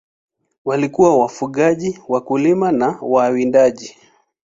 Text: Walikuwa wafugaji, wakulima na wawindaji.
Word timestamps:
Walikuwa 0.65 1.17
wafugaji, 1.19 1.99
wakulima 2.07 2.71
na 2.71 2.99
wawindaji. 3.01 3.97